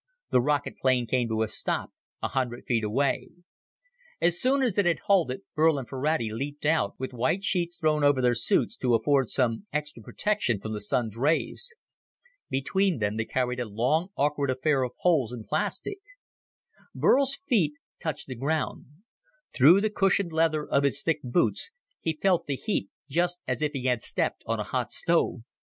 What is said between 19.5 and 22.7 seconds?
through the cushioned leather of his thick boots he felt the